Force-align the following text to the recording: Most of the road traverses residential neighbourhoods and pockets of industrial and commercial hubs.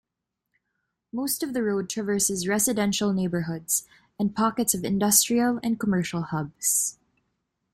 Most 1.13 1.43
of 1.43 1.53
the 1.53 1.61
road 1.61 1.87
traverses 1.87 2.47
residential 2.47 3.13
neighbourhoods 3.13 3.85
and 4.19 4.35
pockets 4.35 4.73
of 4.73 4.83
industrial 4.83 5.59
and 5.61 5.79
commercial 5.79 6.23
hubs. 6.23 6.97